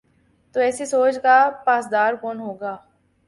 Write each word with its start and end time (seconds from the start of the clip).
تو 0.55 0.59
ایسی 0.59 0.85
سوچ 0.85 1.15
کا 1.21 1.37
پاسدار 1.65 2.13
کون 2.21 2.39
ہو 2.39 2.53
گا؟ 2.53 2.75